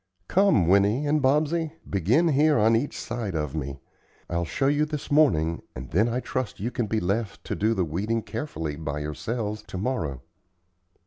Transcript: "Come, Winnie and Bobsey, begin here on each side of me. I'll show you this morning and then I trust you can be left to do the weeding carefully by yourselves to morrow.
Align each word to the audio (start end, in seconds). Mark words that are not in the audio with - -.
"Come, 0.27 0.65
Winnie 0.67 1.05
and 1.05 1.21
Bobsey, 1.21 1.73
begin 1.87 2.29
here 2.29 2.57
on 2.57 2.75
each 2.75 2.97
side 2.99 3.35
of 3.35 3.53
me. 3.53 3.81
I'll 4.31 4.45
show 4.45 4.65
you 4.65 4.83
this 4.83 5.11
morning 5.11 5.61
and 5.75 5.91
then 5.91 6.09
I 6.09 6.21
trust 6.21 6.59
you 6.59 6.71
can 6.71 6.87
be 6.87 6.99
left 6.99 7.43
to 7.43 7.55
do 7.55 7.75
the 7.75 7.85
weeding 7.85 8.23
carefully 8.23 8.77
by 8.77 8.97
yourselves 9.01 9.61
to 9.67 9.77
morrow. 9.77 10.23